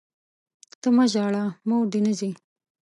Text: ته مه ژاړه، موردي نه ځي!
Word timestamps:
ته 0.81 0.87
مه 0.95 1.05
ژاړه، 1.13 1.43
موردي 1.69 1.99
نه 2.05 2.13
ځي! 2.19 2.31